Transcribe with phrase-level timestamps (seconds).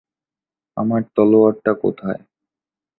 [0.77, 2.21] আমার তলোয়ারটা কোথায়?